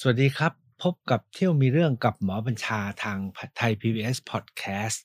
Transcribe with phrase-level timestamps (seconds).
[0.00, 3.18] สวัสดีครับ พบกับเที่ยวมีเรื่องกับหมอบัญชาทาง
[3.56, 4.98] ไทย PBS Podcast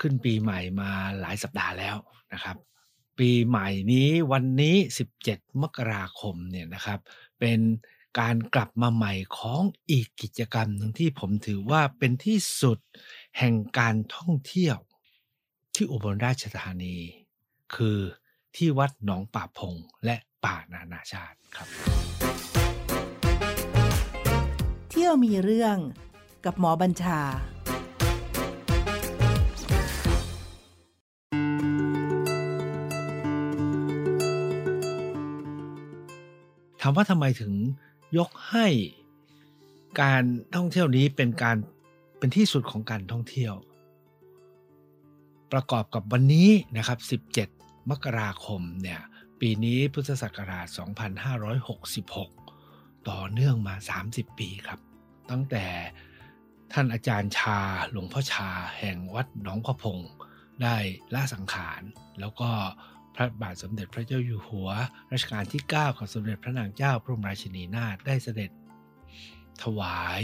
[0.00, 1.96] ขึ้นปีใหม่มาหลายสัปดาห์แล้ว
[2.32, 2.56] นะครับ
[3.18, 4.76] ปีใหม่นี้วันนี้
[5.18, 7.00] 17 มกราคมเนี่ยนะครับ
[7.40, 7.60] เป็น
[8.20, 12.78] การกลับมาใหม่ของอีกกิจกรรมหนึ่งที่ผมถือว่าเป็นที่สุด
[13.38, 14.78] แห่งการท่องเที่ยว
[15.74, 16.96] ที่อุบลราชธานี
[17.74, 17.98] คือ
[18.56, 19.74] ที่วัดหนองป่าพง
[20.04, 22.17] และป่านานาชาติครับ
[25.08, 25.78] ที่ยวมีเรื่อง
[26.44, 27.20] กับหมอบัญชา
[36.80, 37.52] ถามว่าทำไมถึง
[38.18, 38.66] ยกให้
[40.02, 40.24] การ
[40.54, 41.56] ท่องเที่ยวนี้เป็นการ
[42.18, 43.54] เป็นที่สุดของการท่องเที่ยว
[45.52, 49.00] ประกอบกับวันนี้นะครับ 17 มกราคมเนี่ย
[49.40, 50.66] ปีนี้พุทธศักราช
[52.08, 53.74] 2566 ต่อเนื่องมา
[54.06, 54.87] 30 ปีครับ
[55.30, 55.66] ตั้งแต่
[56.72, 57.58] ท่านอาจารย์ชา
[57.90, 59.98] หลวงพ่อชา แห่งวัดหนองพระพง
[60.62, 60.76] ได้
[61.14, 61.82] ละสังขาร
[62.20, 62.50] แล้วก็
[63.14, 64.70] พระบาทสมเด็จพระเจ้าอยู่หัว
[65.12, 68.50] รัชกาลที่9ของสมเด็จพระนางเจ้าพระบรมราชินีนาถได้เสด็จ
[69.62, 70.22] ถวาย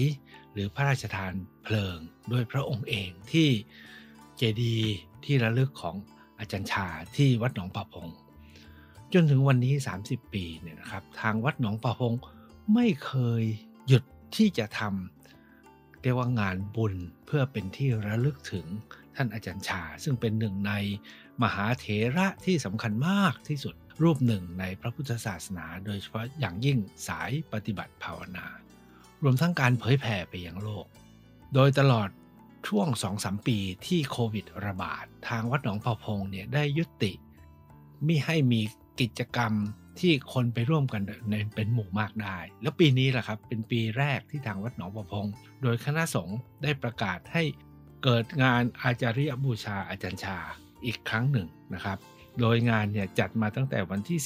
[0.53, 1.98] หรือพระราชทานเพลิง
[2.33, 3.48] ด้วยพระองค์เองที่
[4.36, 5.97] เจดีย์ที่ระลึกของ
[6.39, 6.86] อาจารย์ชา
[7.17, 8.09] ที่วัดหนองป่าพง
[9.12, 9.73] จนถึงวันนี้
[10.05, 12.14] 30 ปีเนี่ยนะครับ ทางวัดหนองป่าพง
[12.75, 13.42] ไม่เคย
[13.89, 14.05] หยุด
[14.37, 16.95] ที่จะทำเรียกว่างานบุญ
[17.27, 18.67] เพื่อเป็นที่ระลึกถึง
[19.17, 20.73] ท่านอาจารย์ชา ซึ่งเป็นหนึ่งใน
[21.43, 28.47] มหาเถระที่สำคัญมากที่สุดรูปหนึ่งในพระพุทธศาสนา โดยเฉพาะอย่างยิ่งสายปฏิบัติภาวนา
[29.23, 30.87] รวมทั้งการเผยแผ่ไปยังโลก
[31.55, 32.09] โดยตลอด
[32.69, 32.89] ช่วง
[33.19, 37.13] 2-3ปีที่โควิดระบาด ทางวัดหนองพะพงเนี่ยได้ยุติ
[38.05, 38.61] ไมิให้มี
[39.01, 39.53] กิจกรรม
[40.00, 45.27] ที่คนไปร่วมกันในเป็นหมู่มากได้ แล้วปีนี้แหละครับเป็นปีแรกที่ทางวัดหนองประพง
[45.62, 47.42] โดยคณะสงฆ์ได้ประกาศให้
[48.05, 50.39] เกิดงานอาจาริยบูชาอาจารย์ชา
[50.86, 51.98] อีกครั้งหนึ่งนะครับ
[52.41, 54.19] โดยงานเนี่ยจัดมาตั้งแต่วันที่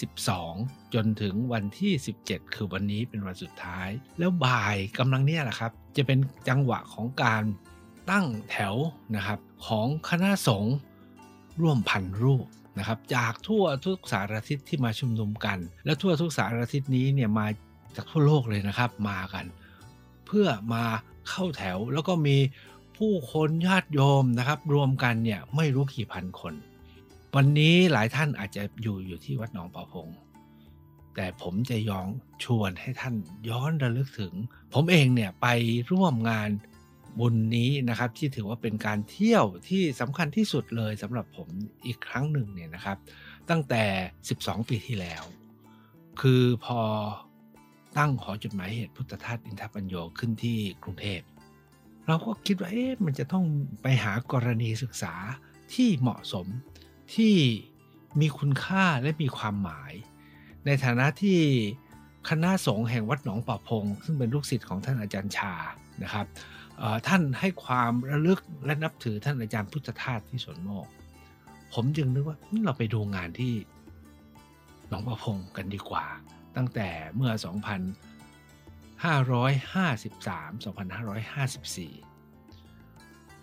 [0.43, 1.93] 12 จนถึงวันที่
[2.25, 3.89] 17 คือวันนี้เป็นวันสุดท้าย
[4.19, 7.45] แล้วบ่ายกำลังเนี่ยแหละครับ จะเป็นจังหวะของการ
[8.11, 8.75] ตั้งแถว
[9.17, 10.75] นะครับของคณะสงฆ์
[11.61, 12.47] ร่วมพันรูป
[12.79, 17.47] นะครับจากทั่วทุกสารทิศที่มาชุมนุมกัน และทั่วทุกสารทิศนี้เนี่ยมา
[17.97, 19.47] จากทั่วโลกเลยนะครับมากัน
[20.27, 20.85] เพื่อมา
[21.29, 22.37] เข้าแถวแล้วก็มี
[22.97, 26.55] ผู้คนญาติโยมนะครับรวมกันเนี่ยไม่รู้กี่พันคน
[27.35, 30.09] วันนี้หลายท่านอาจจะอยู่อยู่ที่วัดหนองปะพง
[31.15, 32.09] แต่ผมจะยอง
[32.45, 33.15] ชวนให้ท่าน
[33.49, 34.35] ย้อนระลึกถึง
[34.75, 35.47] ผมเองเนี่ยไป
[35.91, 36.51] ร่วมงาน
[37.19, 41.49] บุญนี้นะครับที่ถือว่าเป็นการเที่ยวที่สำคัญที่สุดเลยสำหรับผม
[41.87, 42.97] อีกครั้งหนึ่งเนี่ยนะครับ
[43.51, 43.85] ตั้งแต่
[44.29, 45.23] 12 ปีที่แล้ว
[46.21, 46.81] คือพอ
[47.99, 51.21] ตั้งหอจดหมายเหตุพุทธทาสอินทปัญโยขึ้นที่กรุงเทพ
[52.07, 53.45] เราก็คิดว่าเอ๊ะมันจะต้อง
[53.83, 55.15] ไปหากรณีศึกษา
[55.75, 56.47] ที่เหมาะสม
[57.15, 57.35] ที่
[58.21, 59.93] มีคุณค่าและมีความหมาย
[60.67, 61.41] ในฐานะที่
[62.29, 65.55] คณะสงฆ์แห่งวัดหนองป่าพง ซึ่งเป็นลูกศิษย์ของท่านอาจารย์ชา
[66.03, 66.27] นะครับ
[67.09, 70.87] ท่านให้ความระลึกและนับถือท่านอาจารย์พุทธทาสที่สวนโมก
[71.73, 73.55] ผมจึงนึกว่าเราไปดูงานที่
[74.89, 76.07] หนองประพงกันดีกว่า
[76.57, 77.43] ตั้งแต่เมื่อ 2553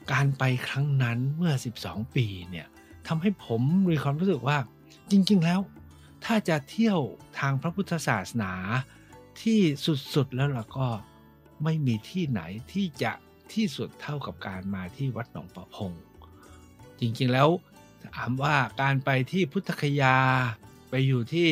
[0.02, 1.54] 2554 การไปครั้งนั้นเมื่อ
[1.84, 2.68] 12 ปีเนี่ย
[3.08, 4.58] ทำให้ผมมีความรู้สึกว่า
[5.12, 5.60] จริง ๆ แล้ว
[6.26, 7.00] ถ้าจะเที่ยว
[7.40, 8.54] ทางพระพุทธศาสนา
[9.42, 9.60] ที่
[10.14, 10.88] สุด ๆ แล้วล่ะก็
[11.64, 12.42] ไม่มีที่ไหน
[12.74, 13.12] ที่จะ
[13.54, 15.92] ที่สุดเท่ากับการมาที่วัดหนองประพง
[17.00, 17.50] จริงๆแล้ว
[18.16, 20.16] ถามว่าการไปที่พุทธคยา
[20.90, 21.48] ไปอยู่ที่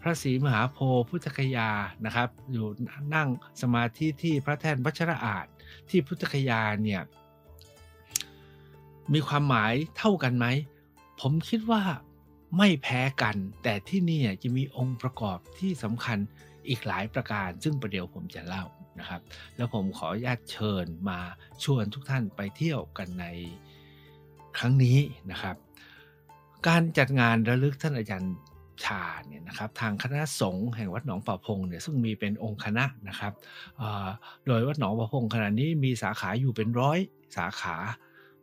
[0.00, 1.68] พระศรีมหาโพธิ์พุทธคยา
[2.04, 2.66] นะครับ อยู่
[3.14, 3.28] นั่ง
[3.62, 5.46] สมาธิที่พระแท่นวัชระอาจ
[5.88, 7.02] ที่พุทธคยาเนี่ย
[9.12, 10.46] มีความหมายเท่ากันไหม
[11.20, 11.82] ผมคิดว่า
[12.56, 16.18] ไม่แพ้กัน แต่ที่นี่จะมีองค์ประกอบที่สำคัญ
[16.68, 18.64] อีกหลายประการ ซึ่งประเดี๋ยวผมจะเล่า
[18.98, 19.20] นะครับ
[19.56, 21.18] แล้วผมขออนุญาตเชิญมา
[21.64, 23.26] ชวนทุกท่านไปเที่ยวกันใน
[24.58, 24.98] ครั้งนี้
[25.30, 25.56] นะครับ
[26.68, 28.34] การจัดงานระลึกท่านอาจารย์
[28.84, 33.32] ชาเนี่ยนะครับทางคณะสงฆ์แห่งวัดหนองป่าพงเนี่ยซึ่งมีเป็นองค์คณะนะครับ
[34.46, 36.98] โดยวัดหนองป่าพงขณะนี้มีสาขาอยู่เป็นร้อย
[37.36, 37.76] สาขา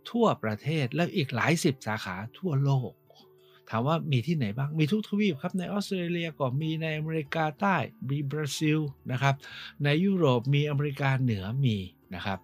[0.10, 2.92] ทั่วประเทศและอีกหลายสิบสาขาทั่วโลก
[3.70, 7.76] ถามว่ามีที่ไหนบ้าง มีทุกทวีปครับ ในออสเตรเลียก็มีในอเมริกาใต้
[8.10, 8.80] มีบราซิล
[9.12, 9.36] นะครับ
[9.84, 11.78] ในยุโรปมีอเมริกาเหนือมี
[12.16, 12.40] นะครับ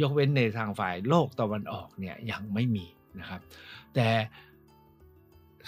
[0.00, 2.86] ยกเว้นในทางฝ่ายโลกตะวันออกเนี่ยยังไม่มี
[3.20, 3.40] นะครับ
[3.94, 4.08] แต่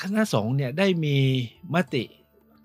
[0.00, 1.17] คณะสงฆ์เนี่ยได้มี
[1.75, 2.05] มติ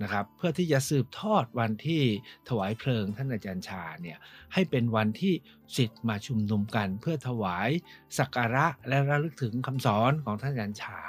[0.04, 2.04] นะครับเพื่อที่จะสืบทอดวันที่
[2.50, 4.18] ถวายเพลิงท่านอาจารย์ชาเนี่ย
[4.54, 5.34] ให้เป็นวันที่
[5.78, 7.70] สิทธิ์มาชุมนุมกัน เพื่อถวาย
[8.18, 11.00] สักการะและระลึกถึงคำสอนของท่านอาจารย์ชา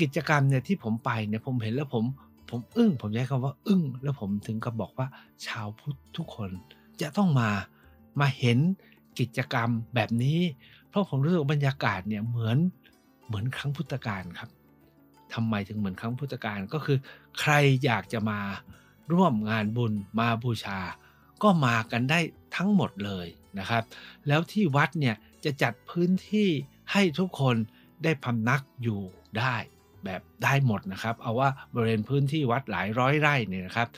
[0.00, 2.04] กิจกรรมเนี่ยที่ผมไปเนี่ยผมเห็นแล้วผม
[2.50, 5.08] ผมอึ้งผมใช้คำว่า อึ้งแล้วผมถึงกับบอกว่า
[5.46, 6.50] ชาวพุทธทุกคน
[7.00, 7.50] จะต้องมา
[8.20, 8.58] มาเห็น
[9.18, 10.40] กิจกรรมแบบนี้
[10.88, 12.58] เพราะผมรู้สึกบรรยากาศเนี่ยเหมือน
[13.26, 14.50] เหมือนครั้งพุทธกาลครับ
[15.34, 16.98] ทำไมถึงเหมือนครั้งพุทธกาลก็คือ
[17.40, 17.52] ใคร
[17.84, 18.40] อยากจะมา
[19.12, 20.80] ร่วมงานบุญมาบูชา
[21.42, 22.20] ก็มากันได้
[22.56, 23.26] ทั้งหมดเลย
[23.58, 23.82] นะครับ
[24.26, 26.48] แล้วที่วัดเนี่ยจะจัดพื้นที่
[26.92, 27.56] ให้ทุกคน
[28.04, 29.00] ได้พำนักอยู่
[29.38, 29.56] ได้
[30.04, 33.88] แบบได้หมดนะครับ เอาว่าบริเวณพื้นที่วัดหลายร้อยไร่เนี่ยนะครับ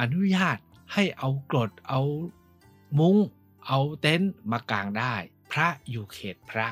[0.00, 0.58] อนุญาต
[0.94, 2.00] ให้เอากรดเอา
[2.98, 3.16] มุง้ง
[3.66, 5.14] เอาเต็นท์มากางได้
[5.52, 6.68] พระอยู่เขตพระ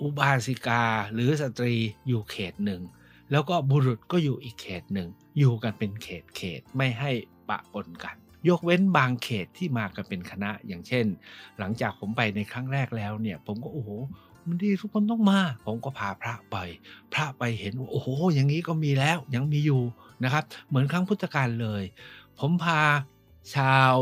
[0.00, 1.74] อุบาสิกาหรือสตรี
[2.08, 2.82] อยู่เขตหนึ่ง
[3.30, 5.08] แล้วก็บุรุษก็อยู่อีกเขตหนึ่ง
[5.38, 7.10] อยู่กันเป็นเขตเขตไม่ให้
[7.48, 8.16] ปะปนกัน
[8.48, 11.06] ยกเว้นบางเขตที่มากันเป็นคณะอย่างเช่น
[11.58, 13.90] หลังจากผมไปในครั้งแรกแล้วเนี่ย ผมก็โอ้โห
[14.48, 16.56] มันดีทุกคนต้องมา ผมก็พาพระไป
[17.12, 19.82] พระไปเห็นว่าโอ้โห อย่างนี้ก็มีแล้วยังมีอยู่
[20.24, 21.82] นะครับ เหมือนครั้งพุทธกาลเลย
[22.38, 22.80] ผมพา
[23.56, 23.96] ชาว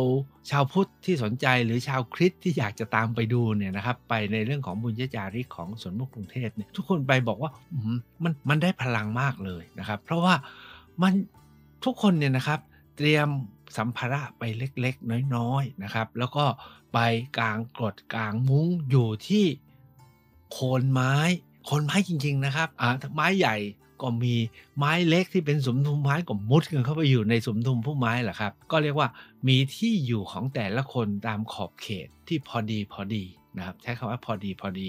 [0.50, 7.50] ชาวพุทธที่สนใจหรือชาวคริสต์ที่อยากจะตามไปดูเนี่ยนะครับไปในเรื่องของบุญญาจาริกของสวนมุกกรุงเทพเนี่ยทุกคนไปบอกว่า
[8.22, 10.34] มันมันได้พลังมากเลยนะครับ เพราะว่า
[11.02, 11.12] มัน
[11.84, 12.60] ทุกคนเนี่ยนะครับ
[12.96, 13.28] เตรียม
[13.76, 16.44] สัมภาระไปเล็กๆ น้อยๆนะครับ แล้วก็
[16.94, 16.98] ไป
[17.38, 19.44] กลางกรดกลางมุ้งอยู่ที่
[20.52, 21.14] โคนไม้
[21.64, 23.56] โคนไม้จริง ๆ นะครับอ่าไม้ใหญ่
[24.02, 24.34] ก็มี
[24.78, 29.08] ไม้เล็กที่เป็นสมทุมไม้ก็มุดกันเข้าไปอยู่ในสมทุมพุ่มไม้แหละครับ ก็เรียกว่า
[29.48, 33.24] มีที่อยู่ของแต่ละคนตามขอบเขตที่พอดีพอดี
[33.56, 34.86] นะครับใช้คำว่าพอดีพอดี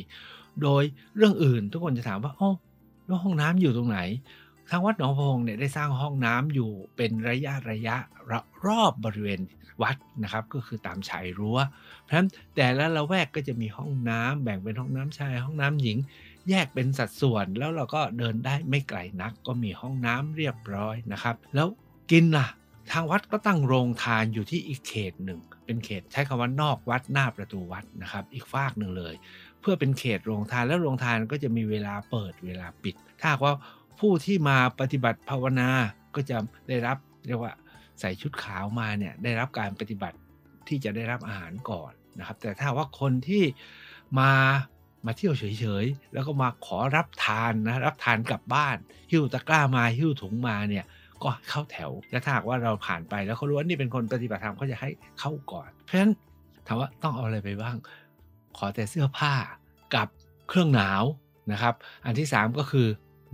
[0.62, 0.84] โดย
[1.16, 2.50] เรื่องอื่นทุกคนจะถามว่าโอ้
[3.06, 4.00] แล้วห้องน้ำอยู่ตรงไหน
[4.70, 7.96] ทางวัดหนองพงเนี่ยได้สร้างห้องน้ำอยู่เป็นระยะระยะ
[8.66, 9.42] รอบบริเวณ
[9.82, 11.58] วัดนะครับ ก็คือตามชายรั้ว
[12.04, 15.98] เพราะฉะนั้นแต่ละละแวกก็จะมีห้องน้ำแบ่งเป็นห้องน้ำชาย ห้องน้ำหญิง
[16.50, 21.68] แยกเป็นสัดส่วนแล้วเราก็เดินได้ไม่ไกลนัก ก็มีห้องน้ำเรียบร้อยนะครับ แล้ว
[22.12, 22.48] กินล่ะ
[22.92, 29.16] ทางวัดก็ตั้งโรงทานอยู่ที่อีกเขตหนึ่ง เป็นเขตใช้คำว่านอกวัดหน้าประตูวัดนะครับ อีกฝากหนึ่งเลย
[29.62, 33.54] เพื่อเป็นเขตโรงทานแล้วโรงทานก็จะมีเวลาเปิดเวลาปิด ถ้าว่า
[34.00, 35.70] ผู้ที่มาปฏิบัติภาวนา
[36.16, 36.38] ก็จะ
[36.70, 36.98] ได้รับ
[37.28, 37.54] เรียกว่า
[38.00, 40.18] ใส่ชุดขาวมาเนี่ยได้รับการปฏิบัติ
[40.68, 43.44] ที่จะได้รับอาหารก่อนนะครับ แต่ถ้าว่าคนที่
[44.20, 44.32] มา
[45.06, 48.78] มาเที่ยวเฉยๆ แล้วก็มาขอรับทานนะรับทานกลับบ้าน
[49.12, 50.86] หิ้วตะกร้ามาหิ้วถุงมาเนี่ย
[51.24, 54.90] ก็เข้าแถวและถ้าหากว่าเราผ่านไปแล้วเขารู้ว่านี่เป็นคนปฏิบัติธรรมเขาจะให้
[55.20, 56.12] เข้าก่อน เพราะฉะนั้น
[56.68, 57.76] ถามว่าต้องเอาอะไรไปบ้าง
[58.58, 59.34] ขอแต่เสื้อผ้า
[59.96, 60.08] กับ
[60.50, 61.04] เครื่องหนาว
[61.52, 61.74] นะครับ
[62.06, 62.88] อันที่ 3 ก็คือ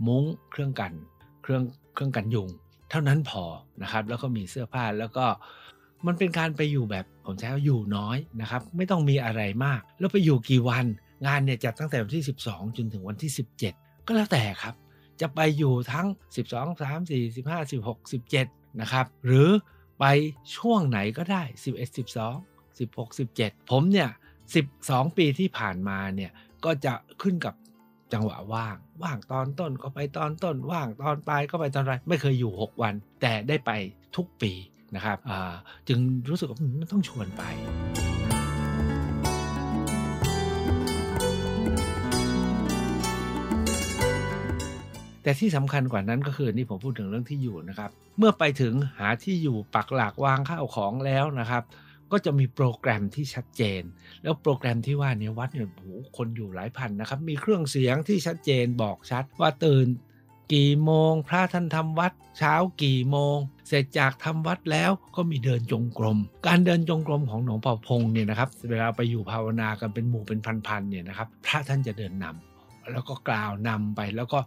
[0.08, 0.94] มุ้งเครื่องกัน
[1.42, 1.64] เครื่อง
[1.94, 2.50] เครื่องกันยุง
[2.90, 3.44] เท่านั้นพอ
[3.82, 5.26] นะครับ แล้วก็มีเสื้อผ้าแล้วก็
[6.06, 10.86] มันเป็นการไปอยู่แบบผมใช้ว่าอยู่น้อยนะครับ ไม่ต้องมีอะไรมาก แล้วไปอยู่กี่วัน
[11.26, 13.32] งานเนี่ยจัดตั้งแต่วันที่ 12 จนถึงวันที่
[13.70, 14.76] 17 ก็แล้วแต่ครับ
[15.22, 19.50] จะไปอยู่ทั้ง 12 3 4 15 16 17 นะครับ หรือ
[20.00, 20.06] ไป
[20.58, 24.10] ช่วงไหนก็ได้ 11 12 16 17 ผมเนี่ย
[24.64, 26.32] 12 ปีที่ผ่านมาเนี่ย
[26.66, 27.54] ก็จะขึ้นกับ
[28.14, 33.72] จังหวะว่าง ว่างตอนต้นก็ไปตอนต้น ว่างตอนปลายก็ไปตอนปลายไม่เคยอยู่ 6 วัน แต่ได้ไป
[34.16, 34.52] ทุกปี
[34.96, 35.18] นะครับ
[35.88, 37.44] จึงรู้สึกว่ามันต้องชวนไป
[45.26, 51.64] แต่ที่สำคัญกว่านั้นก็คือนี่ผมพูดถึงเรื่องที่อยู่นะครับ เมื่อไปถึงหาที่อยู่ปักหลักวางข้าวของแล้วนะครับ
[52.14, 53.82] ก็จะมีโปรแกรมที่ชัดเจน
[54.24, 59.88] แล้วโปรแกรมที่ว่านี้วัดเนี่ยโอ้โหคนอยู่หลายพันนะครับ มีเครื่องเสียงที่ชัดเจนบอกชัดว่าตื่น
[60.54, 62.54] กี่โมง พระท่านทำวัดเช้า
[62.84, 66.18] กี่โมง เสร็จจากทำวัดแล้วก็มีเดินจงกรม
[66.48, 74.40] การเดินจงกรมของหลวงพ่อพงเนี่ยนะครับเวลาไปอยู่ภาวนากันเป็นหมู่เป็นพันๆเนี่ยนะครับพระท่านจะเดินนำแล้วก็กล่าวนำไปแล้วก็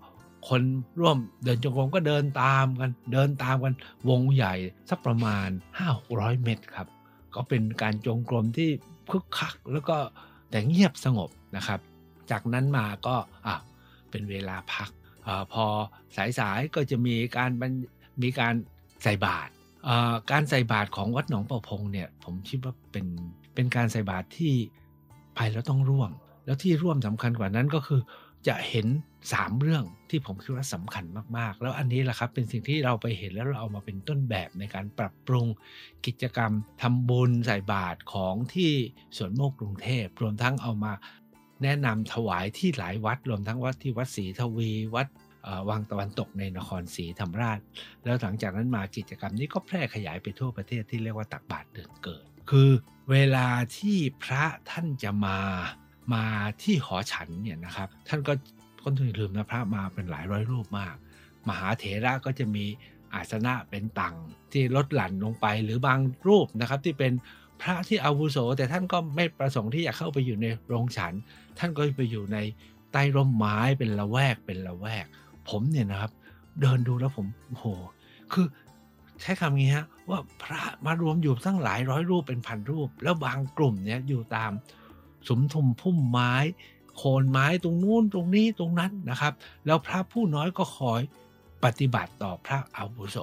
[0.49, 0.63] คน
[1.01, 3.75] ร่วมเดินจงกรมก็เดินตามกัน เดินตามกัน
[4.09, 4.55] วงใหญ่
[4.91, 5.49] สักประมาณ
[5.97, 6.89] 5-600 เมตรครับ
[7.37, 8.71] ก็เป็นการจงกรมที่
[9.11, 9.97] คึกคัก แล้วก็
[10.51, 11.81] แต่เงียบสงบนะครับ
[12.31, 13.17] จากนั้นมาก็
[13.47, 13.57] อะ
[14.11, 14.91] เป็นเวลาพัก
[15.27, 15.65] อพอ
[16.39, 17.51] สายๆก็จะมีการ
[18.23, 18.55] มีการ
[19.03, 19.51] ใส่บาตร
[20.31, 23.07] การใส่บาตรของวัดหนองประพงเนี่ยผมคิดว่าเป็น
[23.55, 24.55] เป็นการใส่บาตรที่
[25.35, 26.11] ไปแล้วต้องร่วม
[26.45, 28.01] แล้วที่ร่วมสำคัญกว่านั้นก็คือ
[28.49, 28.87] จะเห็น
[29.35, 31.05] 3 เรื่องที่ผมคิดว่าสำคัญ
[31.39, 35.47] มากๆ แล้วอันนี้แหละครับเป็นสิ่งที่เราไปเห็นแล้วเราเอามาเป็นต้นแบบในการปรับปรุง
[36.07, 36.53] กิจกรรม
[36.83, 38.73] ทำบุญใส่บาตรของที่
[39.17, 40.93] สวนโมกกรุงเทพรวมทั้งเอามา
[41.63, 45.09] แนะนำถวายที่หลายวัด รวมทั้งวัดที่วัดศรีทวีวัด
[45.69, 47.59] วังตะวันตกในนครศรีธรรมราช
[48.05, 52.71] แล้วหลังจากนั้นมากิจกรรมนี้ก็แพร่ขยายไปทั่วประเทศที่เรียกว่าตักบาตรเดือนเกิด คือ
[53.11, 55.39] เวลาที่พระท่านจะมา
[56.15, 56.25] มา
[56.63, 58.33] ที่หอฉันเนี่ยนะครับ ท่านก็
[58.89, 60.95] คนถึงลืมนะพระมาเป็นหลายร้อยรูปมาก
[61.49, 62.65] มหาเถระก็จะมี
[63.15, 64.15] อาสนะเป็นตัง
[64.53, 67.13] ที่ลดหลั่นลงไปหรือบางรูปนะครับที่เป็น
[67.61, 71.13] พระที่อาวุโส แต่ท่านก็ไม่ประสงค์ที่จะเข้าไปอยู่ในโรงฉัน
[71.59, 72.39] ท่านก็ไปอยู่ใน
[72.93, 75.07] ใต้ร่มไม้เป็นละแวกเป็นละแวก
[75.49, 76.13] ผมเนี่ยนะครับ
[76.61, 77.67] เดินดูแล้วผมโอ้โห
[78.33, 78.47] คือ
[79.21, 84.53] ใช้คำนี้ฮะว่าพระมารวมอยู่ตั้งหลายร้อยรูปเป็นพันรูป แล้วบางกลุ่มเนี่ยอยู่ตาม
[85.29, 86.33] สมทุมพุ่มไม้
[86.97, 89.33] โคนไม้ตรงนู้นตรงนี้ตรงนั้นนะครับ
[89.67, 91.01] แล้วพระผู้น้อยก็คอย
[91.65, 93.19] ปฏิบัติต่อพระอาวุโส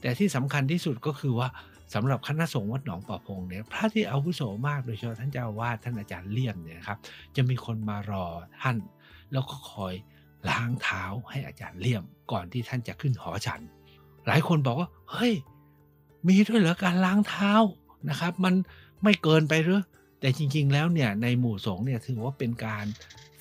[0.00, 1.48] แต่ที่สำคัญที่สุดก็คือว่า
[1.94, 6.98] สำหรับคณะสงฆ์วัดหนองป่าพงเนี่ยพระที่อาวุโสมากโดยเฉพาะท่านเจ้าวาดท่านอาจารย์เลี่ยมเนี่ยครับ
[7.36, 8.24] จะมีคนมารอ
[8.62, 8.76] ท่าน
[9.32, 9.94] แล้วก็คอย
[10.50, 12.02] ล้างเท้าให้อาจารย์เลี่ยม
[12.32, 13.60] ก่อนที่ท่านจะขึ้นหอฉัน
[14.26, 15.32] หลายคนบอกว่าเฮ้ย
[16.28, 17.52] มีด้วยเหรอการล้างเท้า
[18.10, 18.54] นะครับ มัน
[19.02, 19.80] ไม่เกินไปหรือ
[20.22, 22.86] แต่จริง ๆ แล้วเนี่ยในหมู่สงฆ์เนี่ยถือว่าเป็นการ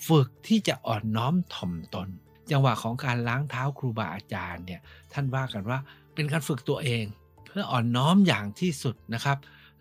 [0.08, 2.10] ฝึกที่จะอ่อนน้อมถ่อมตน
[2.52, 4.82] จังหวะของการล้างเท้าครูบาอาจารย์เนี่ย
[5.14, 5.80] ท่านว่ากันว่า
[6.16, 7.04] เป็นการฝึกตัวเอง
[7.46, 9.38] เพื่ออ่อนน้อมอย่างที่สุดนะครับ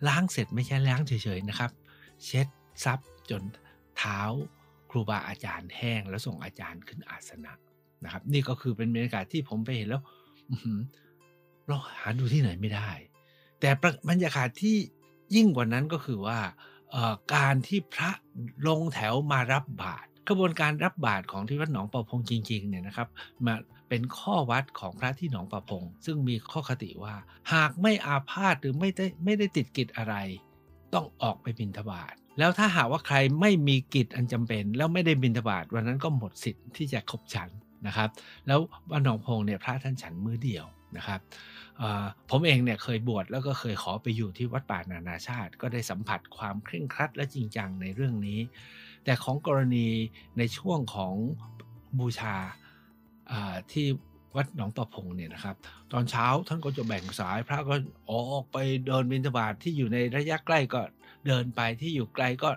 [0.07, 1.71] ล้างเสร็จไม่ใช่ล้างเฉยๆนะครับ
[2.25, 2.47] เช็ด
[2.83, 3.43] ซับจน
[3.97, 4.19] เท้า
[4.89, 7.53] ครูบาอาจารย์แห้งแล้วส่งอาจารย์ขึ้นอาสนะ
[8.03, 10.01] นะครับ นี่ก็คือเป็นบรรยากาศที่ผมไปเห็นแล้ว
[11.67, 12.89] เราหาดูที่ไหนไม่ได้
[13.59, 13.69] แต่
[14.09, 14.75] บรรยากาศที่
[15.35, 16.39] ยิ่งกว่านั้นก็คือว่า
[17.35, 18.11] การที่พระ
[18.67, 23.07] ลงแถวมารับบาตรกระบวนการรับบาตรของที่วัดหนองประพงจริงๆเนี่ยนะครับ
[23.45, 23.55] มา
[23.89, 27.15] เป็นข้อวัดของพระที่หนองประพง ซึ่งมีข้อคติว่า
[27.53, 30.15] หากไม่อาพาธหรือไม่ได้ไม่ได้ติดกิจอะไร
[30.93, 37.49] ต้องออกไปบิณฑบาตแล้วถ้าหากว่าใครไม่มีกิจอันจำเป็น แล้วไม่ได้บิณฑบาตวันนั้นก็หมดสิทธิ์ที่จะคบฉัน
[37.87, 38.09] นะครับ
[38.47, 38.59] แล้ว
[38.91, 40.65] วัดหนองพงเนี่ยพระท่านฉันมือเดียว
[40.97, 41.19] นะครับ
[42.29, 48.39] ผมเองเนี่ยเคยบวชแล้วก็เคยขอไปอยู่ที่วัดป่านานาชาติ ก็ได้สัมผัสความเคร่งครัดและจริงจังในเรื่องนี้
[49.05, 49.87] แต่ของกรณี
[50.37, 51.13] ในช่วงของ
[51.99, 52.35] บูชา
[53.71, 53.87] ที่
[54.35, 55.55] วัดหนองประพงเนี่ยนะครับ
[55.91, 57.75] ตอนเช้าท่านก็จะแบ่งสายพระก็
[58.09, 60.81] ออกไปเดินบิณฑบาตทที่อยู่ในระยะใกล้ก็
[61.25, 62.49] เดินไปที่อยู่ไกลก็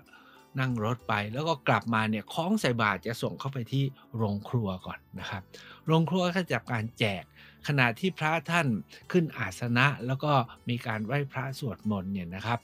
[0.60, 3.84] นั่งรถไปแล้วก็กลับมาเนี่ยคล้องใส่บาตรจะส่งเข้าไปที่
[4.16, 5.42] โรงครัวก่อนนะครับ
[5.86, 7.24] โรงครัวก็จะการแจก
[7.68, 8.66] ขณะที่พระท่าน
[9.12, 10.32] ขึ้นอาสนะแล้วก็
[10.68, 12.58] มีการไหว้พระสวดมนต์เนี่ยนะครับ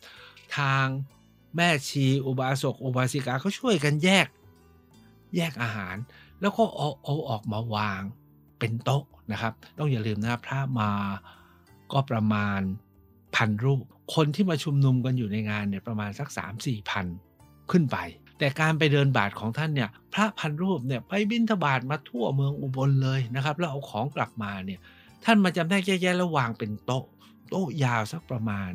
[0.58, 0.86] ทาง
[1.56, 4.26] แม่ชีอุบาสกอุบาสิกาเขาช่วยกันแยก
[5.36, 5.96] แยกอาหาร
[6.40, 8.02] แล้วก็เอาเอาออกมาวาง
[8.58, 10.90] เป็นโต๊ะนะครับ ต้องอย่าลืมนะพระมา
[11.92, 12.60] ก็ประมาณ
[13.36, 13.82] พันรูป
[14.14, 17.06] คนที่มาชุมนุมกันอยู่ในงานเนี่ยประมาณสัก 3 4 พัน
[17.70, 17.96] ขึ้นไป
[18.40, 24.80] แต่การไปเดินบาทของท่านเนี่ยพระพันรูปเนี่ยไปบิณฑบาตมาทั่วเมืองอุบลเลยนะครับ แล้วเอาของกลับมาเนี่ย
[25.24, 27.04] ท่านมาจำได้แย่ๆแล้ววางเป็นโต๊ะ
[27.50, 28.72] โต๊ะยาวสักประมาณ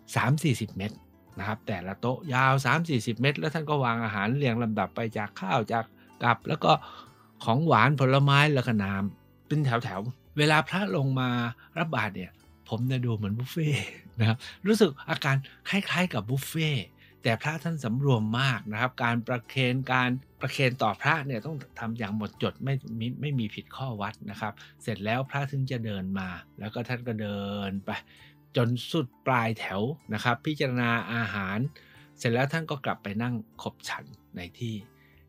[0.00, 0.96] 3-40 เมตร
[1.38, 2.52] นะครับแต่ละโต๊ะยาว
[2.88, 5.84] 3-40 เมตร แล้วท่านก็วางอาหารเรียงลำดับไปจากข้าวจาก
[6.22, 6.72] กับ แล้วก็
[7.44, 11.28] ของหวานผลไม้แล้วก็น้ำเป็นแถวๆ เวลาพระลงมา
[11.78, 12.32] รับบาตรเนี่ย
[12.68, 13.70] ผมจะดูเหมือนบุฟเฟ่
[14.18, 15.36] นะครับรู้สึกอาการ
[15.68, 16.70] คล้ายๆกับบุฟเฟ่
[17.22, 20.10] แต่พระท่านสำรวมมากนะครับ การประเคนการ
[20.40, 27.90] ประเคนต่อพระเนี่ยต้องทำอย่างหมดจดไม่ไม่ไม่มีผิดข้อวัดนะครับ เสร็จแล้วพระถึงจะเดินมา แล้วก็ท่านก็เดินไป
[28.56, 29.82] จนสุดปลายแถว
[30.14, 31.58] นะครับ พิจารณาอาหาร
[32.18, 34.04] เสร็จแล้วท่านก็กลับไปนั่งขบฉัน
[34.36, 34.74] ในที่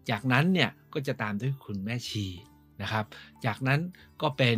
[0.09, 2.25] จากนั้นเนี่ยก็จะตามด้วยคุณแม่ชี
[2.81, 3.05] นะครับ
[3.45, 3.79] จากนั้น
[4.21, 4.57] ก็เป็น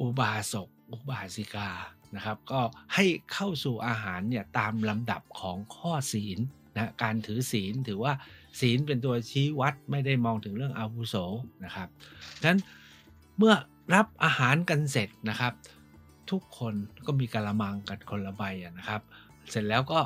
[0.00, 1.70] อุบาสกอุบาสิกา
[2.16, 2.60] นะครับก็
[2.94, 6.38] ให้เข้าสู่อาหารเนี่ยตามลำดับของข้อศีล
[6.74, 8.12] นะการถือศีลถือว่า
[8.60, 11.16] ศีลเป็นตัวชี้วัดไม่ได้มองถึงเรื่องอาวุโส
[11.64, 11.88] นะครับ
[12.40, 12.60] ฉะนั้น
[13.38, 13.54] เมื่อ
[13.94, 15.52] รับอาหารกันเสร็จนะครับ
[16.30, 16.74] ทุกคน
[17.06, 18.42] ก็มีกะละมังกันคนละใบ
[18.78, 19.00] นะครับ
[19.50, 20.00] เสร็จแล้วก็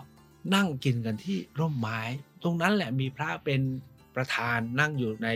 [0.54, 2.00] นั่งกินกันที่ร่มไม้
[2.42, 3.60] ตรงนั้นแหละมีพระเป็น
[4.14, 5.28] ประธานนั่งอยู่ใน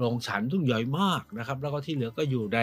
[0.00, 2.58] โรงฉันทุ่งใหญ่มากนะครับ แล้วก็ที่เหลือก็อยู่ใน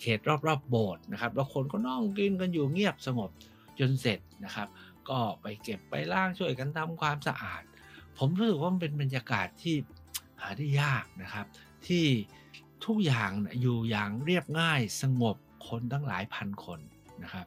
[0.00, 3.30] เขตรอบๆโบสถ์นะครับ แล้วคนก็นั่งกินกันอยู่เงียบสงบ
[3.78, 4.68] จนเสร็จนะครับ
[5.08, 7.62] ก็ไปเก็บไปล้างช่วยกันทำความสะอาด
[8.18, 9.76] ผมรู้สึกว่ามันเป็นบรรยากาศที่
[10.40, 11.46] หาได้ยากนะครับ
[11.86, 12.06] ที่
[12.84, 13.30] ทุกอย่าง
[13.60, 15.36] อยู่อย่างเรียบง่ายสงบ
[15.68, 16.80] คนตั้งหลายพันคน
[17.22, 17.46] นะครับ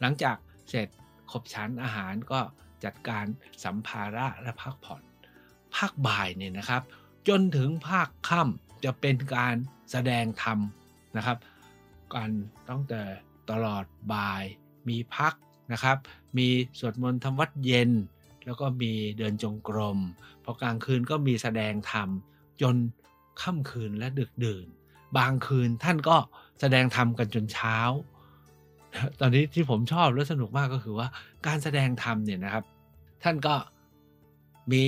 [0.00, 0.36] หลังจาก
[0.68, 0.88] เสร็จ
[1.30, 2.40] ครบชั้นอาหารก็
[2.84, 3.24] จัดการ
[3.64, 5.02] สัมภาระและพักผ่อน
[5.76, 6.82] ภาคบ่ายเนี่ยนะครับ
[7.28, 9.54] จนถึงภาคค่ำ จะเป็นการ
[9.90, 10.58] แสดงธรรม
[11.16, 11.38] นะครับ
[12.14, 12.30] การ
[12.68, 13.02] ตั้งแต่
[13.50, 14.44] ตลอดบ่าย
[14.88, 15.32] มีพัก
[15.72, 15.96] นะครับ
[16.38, 17.90] มีสวดมนต์ทำวัดเย็น
[18.44, 19.98] แล้วก็มีเดินจงกรม
[20.44, 22.08] พอกลางคืนก็มีแสดงธรรม
[22.62, 22.76] จน
[23.42, 24.66] ค่ำคืนและดึกดื่น
[25.18, 26.16] บางคืนท่านก็
[26.60, 27.78] แสดงธรรมกันจนเช้า
[29.20, 31.08] ตอนนี้ที่ผมชอบและสนุกมากก็คือว่า
[31.46, 32.64] การแสดงธรรมเนี่ยนะครับ
[33.22, 33.54] ท่านก็
[34.72, 34.84] มี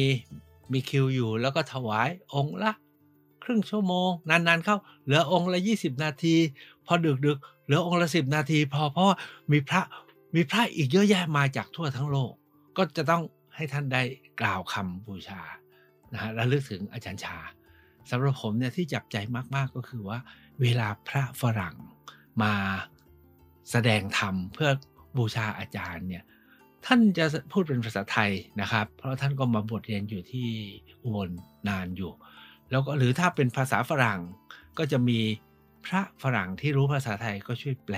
[0.72, 2.72] มีคิวอยู่แล้วก็ถวายองค์ละ
[3.42, 6.34] ครึ่งชั่วโมง นานๆเข้าเหลือองค์ละ 20 นาที
[6.86, 6.94] พอ
[7.26, 9.16] ดึกๆเหลือองค์ละ 10 นาที พอเพราะ
[9.52, 9.82] มีพระ
[10.34, 12.32] มีพระอีกเยอะแยะมาจากทั่วทั้งโลก
[12.76, 13.22] ก็จะต้อง
[13.54, 14.02] ให้ท่านได้
[14.40, 15.40] กล่าวคำบูชา
[16.12, 17.36] นะฮะระลึกถึงอาจารย์ชา
[18.10, 19.16] สำหรับผมเนี่ยที่จับใจ
[19.54, 20.18] มากๆก็คือว่า
[20.60, 21.76] เวลาพระฝรั่ง
[22.42, 22.54] มา
[23.70, 24.70] แสดงธรรมเพื่อ
[25.18, 26.24] บูชาอาจารย์เนี่ย
[26.86, 30.48] ท่านจะพูดเป็นภาษาไทยนะครับ เพราะท่านก็มาบทเรียนอยู่ที่
[31.02, 31.30] อุบล
[31.68, 32.12] นานอยู่
[32.70, 34.20] แล้วก็หรือถ้าเป็นภาษาฝรั่ง
[34.78, 35.20] ก็จะมี
[35.86, 37.96] พระฝรั่งที่รู้ภาษาไทยก็ช่วยแปล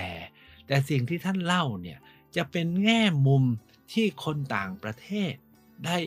[0.67, 1.99] แต่สิ่งที่ท่านเล่าเนี่ย
[2.35, 3.43] จะเป็นแง่มุม
[3.93, 5.33] ที่คนต่างประเทศ
[5.85, 5.97] ได้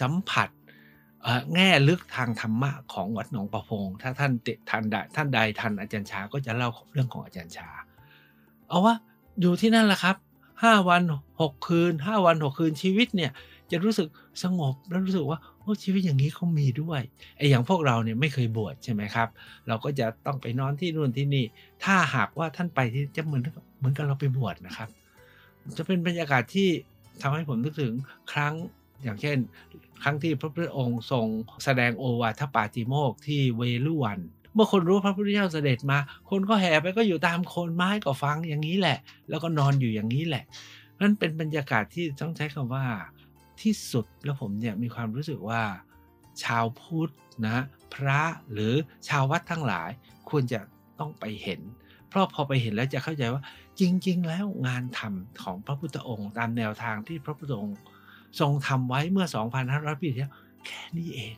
[0.00, 0.48] สัมผัส
[1.54, 7.68] แง่ลึกทางธรรมะของวัดหนองประพง ถ้าท่านติทันใดท่านใดทันอาจารย์ชา ก็จะเล่าเรื่องของอาจารย์ชา
[8.68, 8.94] เอาว่า
[9.40, 10.16] อยู่ที่นั่นแหละครับ
[10.62, 11.02] ห้าวัน
[11.40, 13.30] หกคืนห้าวันหกคืนชีวิตเนี่ย
[13.70, 14.08] จะรู้สึก
[14.42, 17.00] สงบแล้วรู้สึกว่า โอ้ชีวิตอย่างนี้เขามีด้วย
[17.36, 19.28] ไอ้อย่างพวกเราเนี่ยไม่เคยบวชใช่ไหมครับ
[19.68, 21.44] เราก็จะต้องไปนอนที่นู่นที่นี่
[21.84, 23.42] ถ้าหากว่าท่านไปที่จะเหมือน
[23.78, 24.88] เหมือนกับเราไปบวชนะครับ
[25.76, 26.68] จะเป็นบรรยากาศที่
[27.22, 27.92] ทำให้ผมนึกถึง
[28.32, 28.54] ครั้ง
[29.02, 29.36] อย่างเช่น
[30.02, 31.26] ครั้งที่พระพุทธองค์ทรง
[31.64, 34.18] แสดงโอวาทปาติโมกที่เวลุวัน
[34.54, 35.98] เมื่อคนรู้พระพุทธเจ้าเสด็จมา
[36.30, 38.98] คนก็แห่ไปก็อยู่ตามโคนไม้ก็ฟังอย่างนี้แหละ
[39.28, 40.44] แล้วก็นอนอยู่อย่างนี้แหละ
[41.00, 42.84] นั่นเป็นบรรยากาศที่ต้องใช้คำว่า
[43.62, 45.62] ที่สุดแล้วผมเนี่ยมีความรู้สึกว่า
[46.42, 47.12] ชาวพุทธ
[47.46, 47.56] นะ
[47.94, 48.20] พระ
[48.52, 48.74] หรือ
[49.08, 49.90] ชาววัดทั้งหลาย
[50.28, 50.60] ควรจะ
[50.98, 51.60] ต้องไปเห็น
[52.08, 53.42] เพราะพอไปเห็นแล้วจะเข้าใจว่า
[53.80, 57.78] จริง ๆ แล้วงานทำของพระพุทธองค์ตามแนวทางที่พระพุทธองค์
[58.40, 59.26] ทรงทำไว้เมื่อ
[59.64, 60.34] 2,500 ปีที่แล้ว
[60.66, 61.34] แค่นี้เอง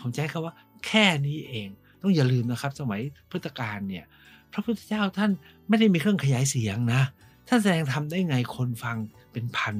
[0.00, 0.54] ผมใช้คำว่า
[0.86, 1.68] แค่นี้เอง
[2.02, 4.04] ต้องอย่าลืมนะครับ สมัยพุทธกาลเนี่ย
[4.52, 5.30] พระพุทธเจ้าท่าน
[5.68, 7.02] ไม่ได้มีเครื่องขยายเสียงนะ
[7.48, 8.96] ท่านแสดงทำได้ไงคนฟัง
[9.32, 9.76] เป็นพัน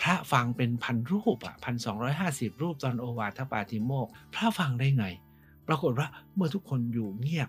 [0.00, 5.06] พระฟังเป็นพันรูปอะพันสองร้อยห้าสิบรูปตอนโอวาทปาติโมกพระฟังได้ไง
[5.68, 7.48] ปรากฏว่าเมื่อทุกคนอยู่เงียบ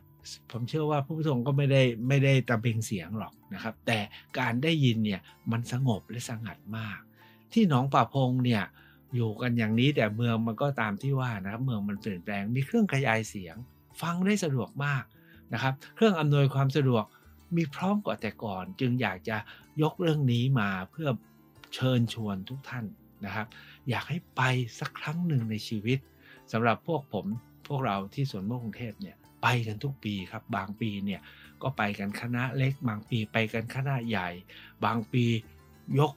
[0.51, 3.99] ผมเชื่อว่าพระพุทธองค์ก็ไม่ได้ไม่ได้ตะเบงเสียงหรอกนะครับ แต่
[4.39, 6.99] การได้ยินเนี่ยมันสงบและสงัดมาก
[7.53, 8.63] ที่หนองป่าพงเนี่ย
[9.15, 13.55] อยู่กันอย่างนี้แต่เมืองมันก็ตามที่ว่านะครับเมืองมันเปลี่ยนแปลงมีเครื่องขยายเสียง
[14.01, 15.03] ฟังได้สะดวกมาก
[15.53, 17.03] นะครับ เครื่องอำนวยความสะดวก
[17.55, 19.37] มีพร้อมกว่าแต่ก่อน จึงอยากจะ
[19.81, 21.09] ยกเรื่องนี้มาเพื่อ
[21.79, 22.85] เชิญชวนทุกท่าน
[23.25, 23.47] นะครับ
[23.89, 24.41] อยากให้ไป
[24.79, 25.99] สักครั้งหนึ่งในชีวิต
[26.51, 27.25] สำหรับพวกผม
[27.67, 31.21] พวกเราที่สวนโมกกรุงเทพเนี่ยไปกันทุกปีครับ บางปีเนี่ย
[31.61, 34.29] ก็ไปกันคณะเล็ก บางปีไปกันคณะใหญ่
[34.85, 35.25] บางปี
[35.99, 36.11] ยก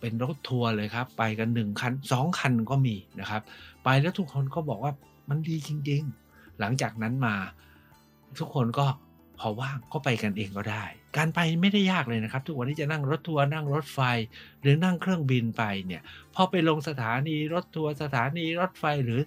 [0.00, 3.42] เป็นรถทัวร์เลยครับ ไปกันหนึ่งคันสองคันก็มีนะครับ
[3.84, 4.92] ไปแล้วทุกคนก็บอกว่า
[5.28, 7.34] มันดีจริง ๆ หลังจากนั้นมา
[8.38, 8.86] ทุกคนก็
[9.38, 10.84] พอว่างก็ไปกันเองก็ได้
[11.16, 14.00] การไปไม่ได้ยากเลยนะครับ ทุกวันนี้จะนั่งรถทัวร์นั่งรถไฟ
[14.60, 16.02] หรือนั่งเครื่องบินไปเนี่ย
[16.34, 19.20] พอไปลงสถานีรถทัวร์สถานีรถไฟหรือ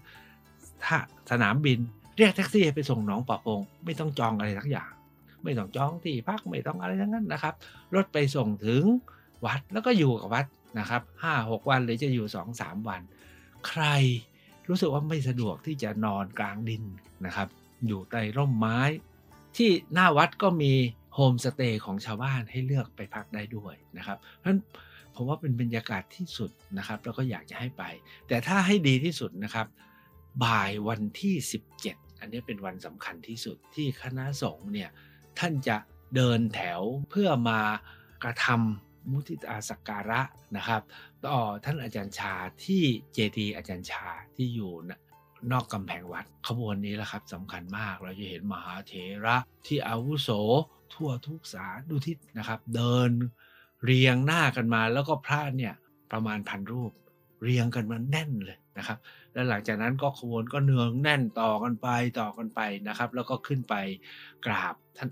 [0.85, 0.97] ถ้า
[1.31, 1.79] สนามบิน
[2.17, 4.91] เรียกแท็กซี่ไปส่งหนองปะปง ไม่ต้องจองอะไรทั้งอย่าง
[5.43, 7.53] ไม่ต้องจองที่พักไม่ต้องอะไรทั้งนั้นนะครับ
[7.95, 8.83] รถไปส่งถึง
[9.45, 10.45] วัดแล้วก็อยู่กับวัด
[10.79, 13.01] นะครับห้าหกวันหรือจะอยู่สองสามวัน
[13.67, 13.83] ใคร
[14.67, 16.83] รู้สึกว่าไม่สะดวกที่จะนอนกลางดิน
[17.25, 17.47] นะครับ
[17.87, 18.79] อยู่ใต้ร่มไม้
[19.59, 20.73] ที่หน้าวัดก็มี
[21.13, 24.59] โฮมสเตย์ของชาวบ้านให้เลือกไปพักได้ด้วยนะครับเพราะฉะนั้น
[25.15, 27.83] ผมว่าเป็นบรรยากาศที่สุดนะครับแล้วก็อยากจะให้ไป
[28.27, 29.67] แต่ถ้าให้ดีที่สุดนะครับ
[30.43, 31.35] บ่ายวันที่
[31.77, 34.89] 17 อันนี้เป็นวันสำคัญที่สุดที่คณะสงฆ์เนี่ย
[35.39, 35.77] ท่านจะ
[36.15, 37.61] เดินแถวเพื่อมา
[38.23, 40.21] กระทำมุทิตาสักการะ
[40.57, 40.81] นะครับ
[41.25, 42.33] ต่อท่านอาจารย์ชา
[42.65, 44.91] ที่เจดีอาจารย์ชาที่อยู่น
[45.51, 48.93] นอกกำแพงวัดขบวนนี้แหละครับสำคัญมากเราจะเห็นมหาเถ
[49.25, 50.29] ระที่อาวุโส
[50.93, 53.09] ทั่วทุกสาดูทิศนะครับ เดิน
[53.83, 55.73] เรียงหน้ากันมาแล้วก็พระเนี่ย
[56.11, 56.91] ประมาณพันรูป
[57.43, 58.97] เรียงกันมาแน่นเลยนะครับ
[59.33, 61.87] แล้วหลังจากนั้นก็ขบวนก็เนืองแน่นต่อกันไป
[62.19, 63.75] ต่อกันไปนะครับ แล้วก็ขึ้นไป
[64.45, 65.09] กราบท่าน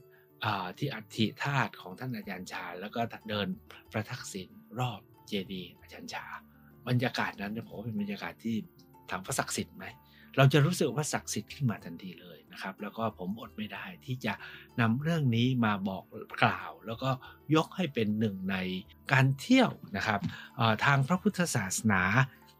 [0.78, 3.48] ที่อัฐิธาตุของท่านอาจารย์ชา แล้วก็เดิน
[3.92, 6.26] ประทักษิณรอบเจดีย์อาจารย์ชา
[6.88, 8.56] บรรยากาศนั้นผมว่าเป็นบรรยากาศที่
[9.12, 9.86] ทำพระศักดิ์สิทธิ์ไหม
[10.38, 14.34] เราจะรู้สึกว่าศักดิ์สิทธิ์ขึ้นมาทันทีเลยนะครับ แล้วก็ผมอดไม่ได้ที่จะ
[14.80, 16.04] นำเรื่องนี้มาบอก
[16.44, 17.10] กล่าว แล้วก็
[17.56, 18.56] ยกให้เป็นหนึ่งใน
[19.12, 20.20] การเที่ยวนะครับ
[20.86, 22.02] ทางพระพุทธศาสนา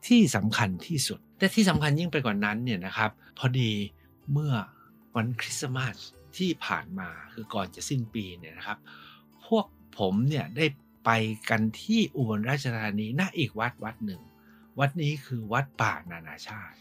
[0.08, 3.72] ที่สำคัญที่สุด แต่ที่สำคัญยิ่งไปกว่านั้นเนี่ยนะครับ พอดี
[4.32, 4.54] เมื่อ
[5.16, 5.96] วันคริสต์มาส
[6.38, 8.78] ที่ผ่านมาคือก่อนจะสิ้นปีเนี่ยนะครับ
[9.48, 9.66] พวก
[10.00, 10.66] ผมเนี่ยได้
[11.06, 11.12] ไป
[11.50, 14.22] กันที่อุบลราชธานีณอีกวัดวัดหนึ่ง
[14.80, 16.78] วัดนี้คือวัดป่านานาชาติ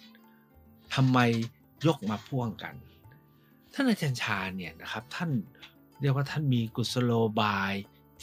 [0.94, 1.18] ทำไม
[1.86, 2.74] ยกมาพ่วงกัน
[3.72, 5.30] ท่านอาจารย์ชาเนี่ยนะครับท่าน
[6.00, 7.72] เรียกว่าท่านมีกุศโลบาย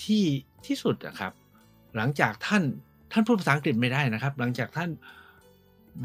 [0.04, 0.26] ที่
[0.65, 1.34] ที่สุดนะครับ
[1.95, 2.63] หลังจากท่าน
[3.12, 4.89] ท่านพูดภาษาอังกฤษไม่ได้นะครับ หลังจากท่าน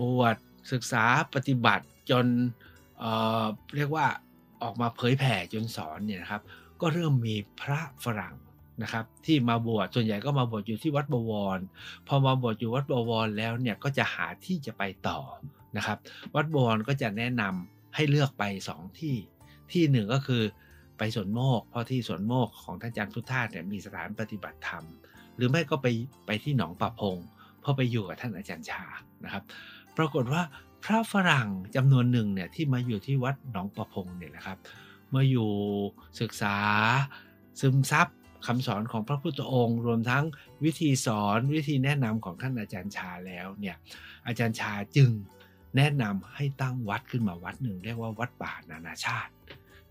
[0.01, 0.37] บวช
[0.73, 2.27] ศึกษาปฏิบัติจน
[2.99, 4.07] เเรียกว่า
[4.62, 6.42] ออกมาเผยแผ่จนสอนเนี่ยนะครับ
[6.81, 8.35] ก็เริ่มมีพระฝรั่ง
[8.83, 11.59] นะครับ ที่มาบวชส่วนใหญ่ก็มาบวชอยู่ที่วัดบวร
[12.09, 15.18] พอมาบวชอยู่วัดบวรแล้วเนี่ยก็จะหาที่จะไปต่อ
[15.77, 15.99] นะครับ
[16.35, 19.17] วัดบวรก็จะแนะนำให้เลือกไปสองที่
[19.73, 20.43] ที่หนึ่งก็คือ
[20.99, 24.85] ไปสวนโมก เพราะที่สวนโมกของท่านอาจารย์พุทธาเนี่ยมีสถานปฏิบัติธรรม
[25.37, 25.87] หรือไม่ก็ไป
[26.27, 27.17] ไปที่หนองป่าพง
[27.61, 28.83] เพราะไปอยู่กับท่านอาจารย์ชา
[29.25, 29.45] นะครับ
[29.97, 30.43] ปรากฏว่า
[30.85, 34.59] พระฝรั่งจำนวนหนึ่งเนี่ยที่มาอยู่ที่วัดหนองประพงเนี่ยนะครับ
[35.11, 35.51] เมื่ออยู่
[36.21, 36.57] ศึกษา
[37.61, 38.09] ซึมซับ
[38.47, 40.25] คำสอนของพระพุทธองค์ รวมทั้ง
[40.65, 43.77] วิธีสอนวิธีแนะนำของท่านอาจารย์ชาแล้วเนี่ย
[44.27, 45.11] อาจารย์ชาจึง
[45.77, 49.33] แนะนำให้ตั้งวัดขึ้นมาวัดหนึ่งเรียกว่าวัดป่านานาชาติ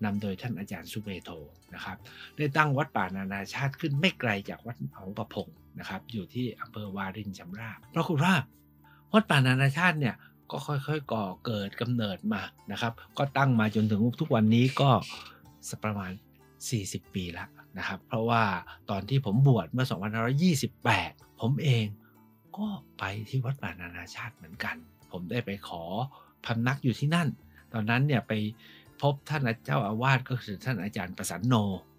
[0.03, 1.29] นำโดยท่านอาจารย์สุเบโท
[1.73, 1.97] นะครับ
[2.37, 5.47] ได้ตั้งวัดป่านานาชาติขึ้นไม่ไกลจากวัดหนองประพง
[5.79, 8.33] นะครับ อยู่ที่อำเภอวารินชำราบปรากฏว่า
[9.13, 10.15] วัดป่านานาชาติเนี่ย
[10.51, 14.89] ก็ค่อยๆก่อเกิดกำเนิดมานะครับ ก็ตั้งมาจนถึงทุกวันนี้ก็
[15.69, 16.11] สักประมาณ
[16.63, 18.43] 40 ปีแล้วนะครับ เพราะว่า
[18.89, 19.85] ตอนที่ผมบวชเมื่อ
[20.63, 21.85] 2528 ผมเอง
[22.57, 22.67] ก็
[22.99, 24.75] ไปที่วัดป่านานาชาติเหมือนกัน
[25.11, 25.83] ผมได้ไปขอ
[26.45, 27.27] พำนักอยู่ที่นั่น
[27.73, 28.33] ตอนนั้นเนี่ยไป
[29.01, 31.53] พบท่านเจ้าอาวาสก็คือท่านอาจารย์ประสันโน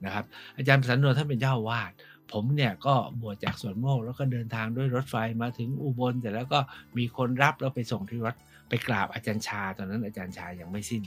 [0.05, 0.25] นะครับ
[0.57, 1.93] อาจารย์ประสันโนท่านเป็นเจ้าอาวาส
[2.33, 6.61] ผมเนี่ยก็บวชจากสวนโมกแล้วก็เดินทางด้วยรถไฟมาถึงอุบลเสร็จแล้วก็
[6.97, 8.35] มีคนรับแล้วไปส่งที่วัด
[8.69, 11.03] ไปกราบอาจารย์ชา ตอนนั้นอาจารย์ชายังไม่สิ้น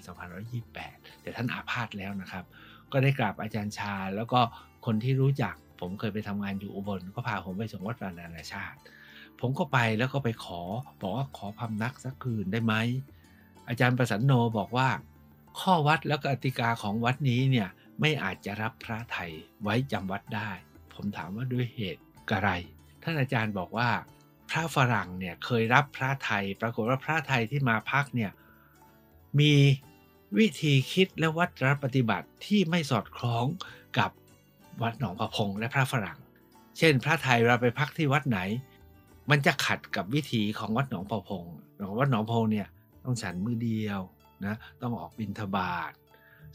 [0.60, 2.44] 2528 แต่ท่านอาพาธแล้วนะครับ
[2.92, 4.40] ก็ได้กราบอาจารย์ชา แล้วก็
[4.86, 8.78] คนที่รู้จักผมเคยไปทำงานอยู่อุบลก็พาผมไปส่งวัดปรานานาชาติ
[9.41, 10.62] ผมก็ไปแล้วก็ไปขอ
[11.01, 12.73] บอกว่าขอพำนักสักคืนได้ไหม
[13.67, 14.89] อาจารย์ประสันโนบอกว่า
[15.60, 19.32] ข้อวัดแล้วก็อติกาของวัดนี้เนี่ยไม่อาจจะรับพระไทย
[19.63, 20.51] ไว้จำวัดได้
[20.93, 22.51] ผมถามว่าด้วยเหตุอะไร
[23.04, 23.89] ท่านอาจารย์บอกว่า
[24.49, 28.32] พระฝรั่งเนี่ยเคยรับพระไทย ปรากฏว่าพระไทยที่มาพักเนี่ย
[29.39, 29.54] มี
[30.38, 33.45] วิธีคิดและวัดรปฏิบัติที่ไม่สอดคล้อง
[33.97, 34.12] กับ
[34.82, 36.19] วัดหนองประพงและพระฝรั่ง
[36.77, 38.39] เช่น พระไทยเราไปพักที่วัดไหน
[39.30, 41.46] มันจะขัดกับวิถีของวัดหนองประพง
[42.00, 42.68] วัดหนองพงเนี่ย
[43.04, 44.02] ต้องฉันมือเดียว
[44.46, 45.92] นะต้องออกบิณฑบาต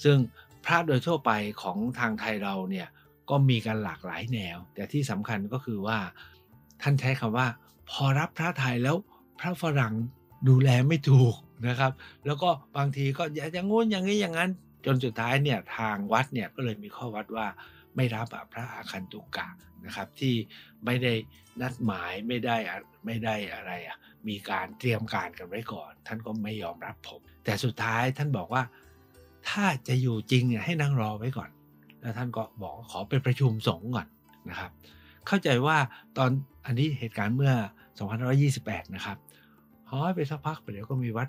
[0.05, 0.17] ซึ่ง
[0.65, 1.31] พระโดยทั่วไป
[1.63, 2.89] ของทางไทยเราเนี่ย
[3.31, 5.99] ก็มีกันหลากหลายแนว แต่ที่สำคัญก็คือว่า
[6.83, 7.47] ท่านใช้คำว่า
[7.91, 8.97] พอรับพระไทยแล้ว
[9.41, 9.95] พระฝรั่ง
[10.49, 11.35] ดูแลไม่ถูก
[11.69, 11.93] นะครับ
[12.27, 14.51] แล้วก็บางทีก็อย่างงู้นอย่างนี้อย่างนั้น
[14.87, 17.47] จนสุดท้ายเนี่ยทางวัดเนี่ยก็เลยมีข้อวัดว่า
[17.97, 19.49] ไม่รับพระอาคันตุกะ
[19.87, 20.35] นะครับที่
[20.85, 21.13] ไม่ได้
[21.61, 22.57] นัดหมายไม่ได้
[23.07, 23.97] ไม่ได้อะไรอะ
[24.29, 28.63] มีการเตรียมการกันไว้ก่อน ท่านก็ไม่ยอมรับผม แต่สุดท้ายท่านบอกว่า
[29.49, 31.51] ถ้าจะอยู่จริงให้นั่งรอไว้ก่อน
[32.01, 34.09] แล้วท่านก็บอกขอไปประชุมสงฆ์ก่อน
[34.49, 34.71] นะครับ
[35.27, 35.77] เข้าใจว่า
[36.17, 36.31] ตอน
[36.67, 37.55] อันนี้เหตุการณ์เมื่อ
[38.25, 39.19] 2528 นะครับ
[39.89, 41.29] พอไปสักพักเดี๋ยวก็มีวัด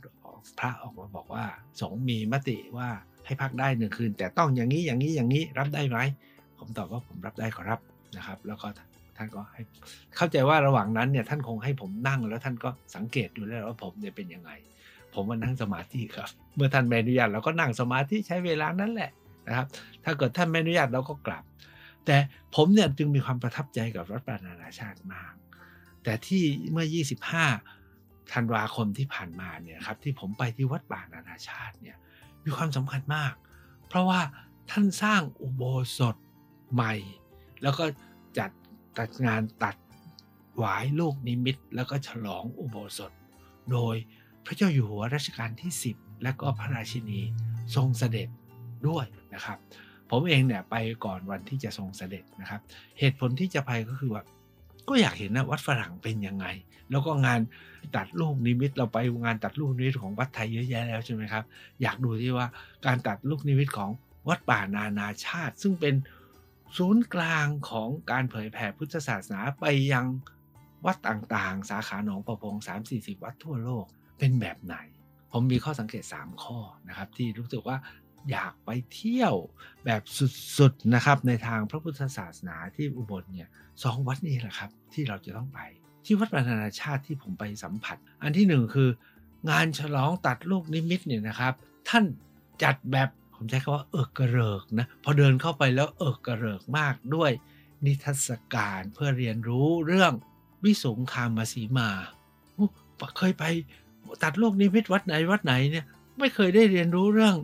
[0.60, 1.45] พระออกมาบอกว่า
[1.82, 2.89] สงฆ์มีมติว่า
[3.25, 5.97] ให้พักได้หนึ่งคืน แต่ต้องอย่างนี้อย่างนี้อย่างนี้รับได้ไหม
[6.59, 7.79] ผมตอบว่าผมรับได้ขอรับ
[8.17, 8.67] นะครับ แล้วก็
[9.17, 9.61] ท่านก็ให้
[10.15, 14.51] เข้าใจว่าระหว่างนั้นเนี่ยท่านคงให้ผมนั่งแล้วท่านก็สังเกตดูแล้วว่าผมเนี่ยเป็นยังไง
[15.13, 19.11] ผมมานั่งสมาธิครับ เมื่อท่านไม่อนุญาตเราก็นั่งสมาธิใช้เวลานั้นแหละ
[19.47, 19.67] นะครับ
[20.03, 21.43] ถ้าเกิดท่านไม่อนุญาตเราก็กลับ
[22.05, 22.15] แต่
[22.55, 25.33] ผมเนี่ยจึงมีความประทับใจกับรัฐบาลนานาชาติมาก
[26.03, 26.85] แต่ที่เมื่อ
[27.55, 31.97] 25ธันวาคมที่ผ่านมาเนี่ยครับที่ผมไปที่วัดป่านานาชาติเนี่ย
[32.43, 33.33] มีความสำคัญมาก
[33.87, 34.21] เพราะว่า
[34.71, 35.63] ท่านสร้างอุโบ
[35.97, 36.15] สถ
[36.73, 36.93] ใหม่
[37.62, 37.86] แล้วก็
[38.38, 38.49] จัด
[38.97, 39.75] ตัดงานตัด
[40.58, 43.12] หวายลูกนิมิต แล้วก็ฉลองอุโบสถ
[43.71, 43.95] โดย
[44.45, 47.19] พระเจ้าอยู่หัวรัชกาลที่ 10 และก็พระราชินี
[47.75, 48.30] ทรงเสด็จ
[48.88, 49.58] ด้วยนะครับ
[50.10, 50.75] ผมเองเนี่ยไป
[51.06, 52.62] ก่อนวันที่จะทรงเสด็จนะครับ
[52.99, 54.23] เหตุผลที่จะไปก็คือว่า
[54.89, 56.45] ก็อยากเห็นนะวัดฝรั่งเป็นยังไง
[56.91, 57.39] แล้วก็งาน
[57.95, 61.43] ตัดลูกนิมิตเราไปงานตัดลูกนิมิตของวัดไทยเยอะแยะแล้วใช่ไหมครับ
[61.82, 62.47] อยากดูที่ว่า
[62.86, 63.89] การตัดลูกนิมิตของ
[64.30, 65.93] วัดป่านานาชาติ ซึ่งเป็น
[66.77, 70.06] ศูนย์กลางของการเผยแผ่พุทธศาสนาไปยัง
[70.86, 73.86] วัดต่างๆ สาขาหนองประพงสามสี่สิบวัดทั่วโลก
[74.17, 74.75] เป็นแบบไหน
[75.32, 77.77] ผมมีข้อสังเกต 3 ข้อนะครับที่รู้สึกว่า
[78.32, 79.34] อยากไปเที่ยว
[79.86, 80.01] แบบ
[80.58, 83.49] สุดๆนะครับในทางพระพุทธศาสนาที่อุบลเนี่ย
[83.84, 85.60] สองวัดนี้แหละครับที่เราจะต้องไป
[86.06, 88.89] ที่วัดปนานาชาติที่ผมไปสัมผัส อันที่หนึ่งคือ
[89.49, 91.53] งานฉลองตัดลูกนิมิตเนี่ยนะครับ
[91.89, 92.06] ท่าน
[92.63, 97.32] จัดแบบ ผมใช้คำว่าเอิกกระเริกนะพอเดินเข้าไปแล้วเอิกกระเริกมากด้วย
[97.86, 100.13] นิทรรศการเพื่อเรียนรู้เรื่อง
[100.63, 101.89] วิสุงคามาสีมา
[103.17, 103.43] เคยไป
[104.23, 105.86] ตัดโลกนิมิตวัดไหนวัดไหนเนี่ย
[106.19, 107.36] ไม่เคยได้เรียนรู้เรื่อง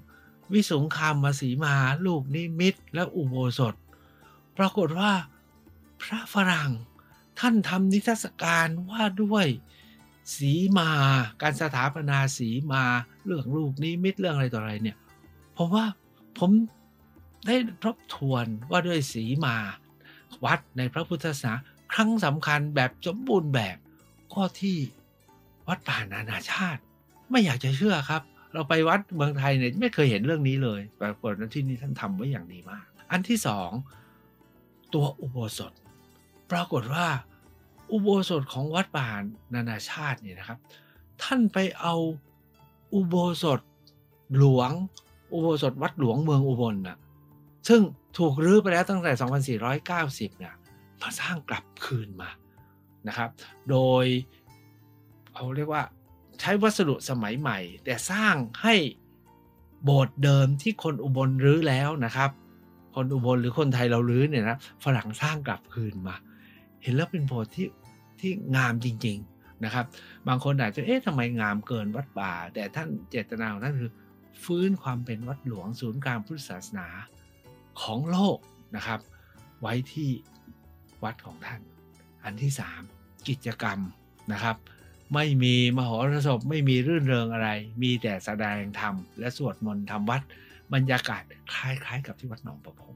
[0.54, 1.76] วิสุงคามมาสีมา
[2.06, 3.74] ลูกนิมิตและอุโบสถ
[4.58, 5.12] ปรากฏว่า
[6.02, 6.72] พระฝรั่ง
[7.40, 9.48] ท่านทำนิทรรศการว่าด้วย
[10.36, 10.90] สีมา
[11.42, 12.84] การสถาปนาสีมา
[13.26, 14.98] เรื่องลูกนิมิตเรื่องอะไรต่ออะไรเนี่ย
[15.58, 15.86] ผมว่า
[16.39, 16.52] ผม
[17.48, 19.56] ได้ทบทวนว่าด้วยสีมา
[20.46, 21.54] วัดในพระพุทธศาสนา
[21.94, 23.78] ครั้งสำคัญแบบสมบูรณ์แบบ
[24.34, 24.78] ก็ที่
[25.68, 26.82] วัดป่านานาชาติ
[27.30, 28.22] ไม่อยากจะเชื่อครับ
[28.54, 33.70] เราไปวัดเมืองไทยเนี่ยไม่เคยเห็นเรื่องนี้เลยปรากฏว่าที่นี่ท่านทำไว้อย่างดีมาก อันที่สอง
[34.94, 35.74] ตัวอุโบสถ
[36.52, 37.08] ปรากฏว่า
[37.92, 39.10] อุโบสถของวัดป่า
[39.54, 40.60] นานาชาติเนี่ยนะครับ
[41.24, 41.96] ท่านไปเอา
[42.94, 43.60] อุโบสถ
[44.38, 44.72] หลวง
[45.34, 46.98] อุโบสถวัดหลวงเมืองอุบลน่ะ
[47.67, 47.82] ซึ่ง
[48.17, 49.12] ถูกรื้อไปแล้วตั้งแต่
[50.32, 50.54] 2490เนี่ย
[51.02, 52.30] มาสร้างกลับคืนมา
[53.08, 53.30] นะครับ
[53.69, 54.06] โดย
[55.34, 55.84] เอาเรียกว่า
[56.39, 58.76] ใช้วัสดุสมัยใหม่ แต่สร้างให้
[59.84, 62.32] โบสถ์เดิมที่คนอุบลรื้อแล้วนะครับ
[62.96, 66.15] คนอุบลหรือคนไทยเรารื้อเนี่ยนะฝรั่งสร้างกลับคืนมา
[66.84, 67.67] เห็นแล้วเป็นโบสถ์ที่
[68.19, 69.86] ที่งามจริง ๆนะครับ
[70.28, 73.91] บางคนอาจจะเอ๊ะทำไมงามเกินวัดป่า แต่ท่านเจตนาของท่านคือ
[74.43, 76.88] ฟื้นความเป็นวัดหลวงศูนย์กลางพุทธศาสนา
[77.82, 78.38] ของโลก
[78.76, 79.00] นะครับ
[79.62, 80.10] ไว้ที่
[81.04, 81.62] วัดของท่าน
[82.24, 82.52] อันที่
[82.89, 83.80] 3 กิจกรรม
[84.34, 84.56] นะครับ
[85.13, 87.50] ไม่มีมโหรสพไม่มีรื่นเริงอะไร
[87.82, 90.22] มีแต่แสดงธรรมและสวดมนต์ทำวัด
[90.74, 92.93] บรรยากาศคล้ายๆ กับที่วัดหนองประพง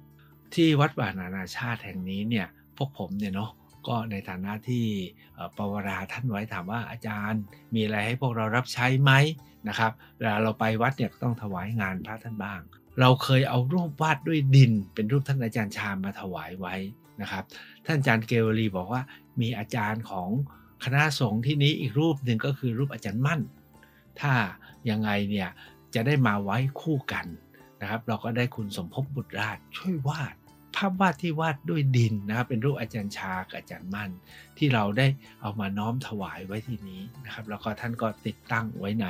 [0.54, 2.48] ที่วัดป่านานาชาติแห่งนี้เนี่ย
[2.78, 3.52] พวกผมเนี่ยเนาะ
[3.88, 4.86] ก็ในฐานะที่
[5.58, 7.42] ปวราท่านไว้ถามว่าอาจารย์
[7.74, 9.12] มีอะไรให้พวกเรารับใช้ไหม
[9.70, 12.62] นะครับเวลาเราไปวัดเนี่ยต้องถวายงานพระท่านบ้าง
[13.00, 16.76] เราเคยเอารูปวาดด้วยดิน เป็นรูปท่านอาจารย์ชามาถวายไว้
[17.22, 17.44] นะครับ
[17.86, 19.02] ท่านอาจารย์เกวลีบอกว่า
[19.42, 20.30] มีอาจารย์ของ
[20.84, 23.42] คณะสงฆ์ที่นี้อีกรูปหนึ่งก็คือรูปอาจารย์มั่น
[24.20, 24.34] ถ้า
[24.90, 25.50] ยังไงเนี่ย
[25.96, 27.26] จะได้มาไว้คู่กัน
[27.82, 30.36] นะครับ เราก็ได้คุณสมภพบุตรราชช่วยวาด
[30.78, 34.12] ภาพวาดที่วาดด้วยดินนะครับเป็นรูปอาจารย์ชากับอาจารย์มั่น
[34.58, 35.08] ที่เราได้
[35.42, 39.08] เอามาน้อมถวายไว้ที่นี้นะครับ แล้วก็ท่านก็ติดตั้งไว้ใน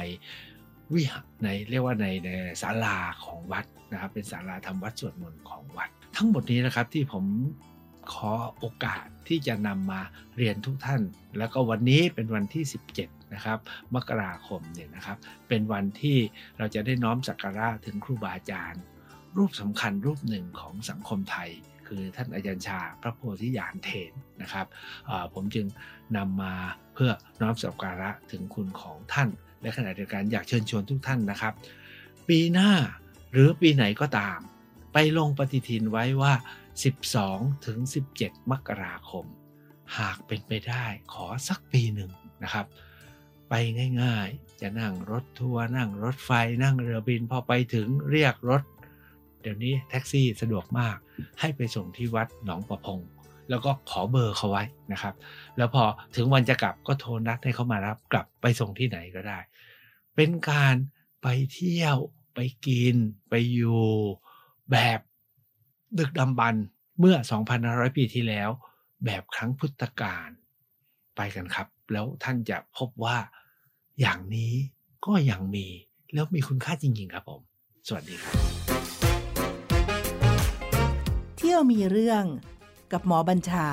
[0.93, 2.29] วิหารในเรียกว่าในใน
[2.61, 7.25] ศาลาของวัดนะครับ เป็นศาลาทำวัดสวดมนต์ของวัด ทั้งหมดนี้นะครับที่ผม
[8.13, 10.01] ขอโอกาสที่จะนำมา
[10.37, 11.01] เรียนทุกท่าน
[11.37, 12.63] แล้วก็วันนี้เป็นวันที่
[12.99, 13.59] 17 นะครับ
[13.95, 16.17] มกราคมเนี่ยนะครับ เป็นวันที่
[16.57, 18.81] เราจะได้น้อมสักการะถึงครูบาอาจารย์
[19.37, 21.49] รูปสำคัญรูปหนึ่งของสังคมไทย
[21.87, 24.65] คือท่านอาจารย์ชาพระโพธิญาณเถรนะครับ
[25.33, 25.65] ผมจึง
[26.17, 26.53] นำมา
[26.93, 29.29] เพื่อน้อมสักการะถึงคุณของท่าน
[29.61, 31.53] และขณะเดียวกันอยากเชิญชวนทุกท่านนะครับ
[32.27, 32.71] ปีหน้า
[33.31, 34.39] หรือปีไหนก็ตาม
[34.93, 36.33] ไปลงปฏิทินไว้ว่า
[36.99, 37.79] 12 ถึง
[38.17, 39.25] 17 มกราคม
[39.97, 42.11] หากเป็นไปได้ขอสักปีหนึ่ง
[42.43, 42.65] นะครับ
[43.49, 43.53] ไป
[44.03, 46.31] ง่ายๆ จะนั่งรถทัวร์นั่งรถไฟ
[46.63, 48.63] นั่งเรือบินพอไปถึงเรียกรถ
[49.41, 50.97] เดี๋ยวนี้แท็กซี่สะดวกมาก
[51.39, 52.99] ให้ไปส่งที่วัดหนองประพง
[53.49, 55.15] แล้วก็ขอเบอร์เขาไว้นะครับ
[55.57, 55.83] แล้วพอ
[56.15, 59.39] ถึงวันจะกลับก็โทรนัดให้เขามารับกลับไปส่งที่ไหนก็ได้
[60.15, 60.75] เป็นการ
[61.21, 61.97] ไปเที่ยว
[62.35, 62.95] ไปกิน
[63.29, 63.83] ไปอยู่
[64.71, 64.99] แบบ
[65.97, 66.55] ดึกดำบรร
[66.99, 67.15] เมื่อ
[67.57, 68.49] 2,500 ปีที่แล้ว
[69.05, 70.29] แบบครั้งพุทธกาล
[71.15, 73.17] ไปกันครับ แล้วท่านจะพบว่า
[74.01, 74.53] อย่างนี้
[75.05, 75.67] ก็ยังมี
[76.13, 77.41] แล้วมีคุณค่าจริง ๆ ครับผม
[77.87, 78.56] สวัสดีครับ
[81.57, 82.25] เที่อมีเรื่อง
[82.91, 83.67] กับหมอบัญชา